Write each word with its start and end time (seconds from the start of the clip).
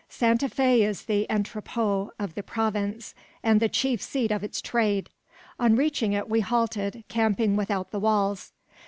Santa 0.09 0.49
Fe 0.49 0.81
is 0.81 1.03
the 1.03 1.27
entrepot 1.29 2.09
of 2.17 2.33
the 2.33 2.41
province, 2.41 3.13
and 3.43 3.59
the 3.59 3.69
chief 3.69 4.01
seat 4.01 4.31
of 4.31 4.43
its 4.43 4.59
trade. 4.59 5.11
On 5.59 5.75
reaching 5.75 6.13
it 6.13 6.27
we 6.27 6.39
halted, 6.39 7.03
camping 7.07 7.55
without 7.55 7.91
the 7.91 7.99
walls. 7.99 8.51